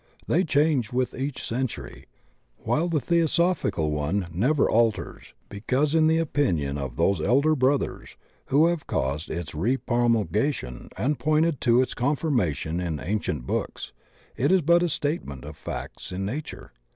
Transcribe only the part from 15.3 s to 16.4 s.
of facts in